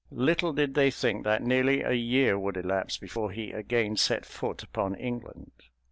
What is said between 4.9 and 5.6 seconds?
England.